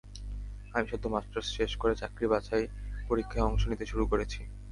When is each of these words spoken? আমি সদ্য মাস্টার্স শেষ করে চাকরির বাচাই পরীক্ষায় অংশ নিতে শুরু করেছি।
আমি 0.73 0.85
সদ্য 0.87 1.05
মাস্টার্স 1.07 1.47
শেষ 1.57 1.71
করে 1.81 1.93
চাকরির 2.01 2.31
বাচাই 2.31 2.63
পরীক্ষায় 3.09 3.47
অংশ 3.47 3.61
নিতে 3.67 3.85
শুরু 3.91 4.03
করেছি। 4.11 4.39